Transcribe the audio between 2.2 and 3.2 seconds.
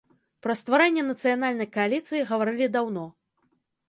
гаварылі даўно.